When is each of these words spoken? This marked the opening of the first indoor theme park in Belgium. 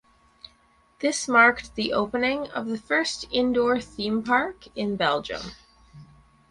This 0.97 1.27
marked 1.27 1.75
the 1.75 1.93
opening 1.93 2.47
of 2.49 2.65
the 2.65 2.77
first 2.79 3.27
indoor 3.29 3.79
theme 3.79 4.23
park 4.23 4.63
in 4.75 4.95
Belgium. 4.95 5.51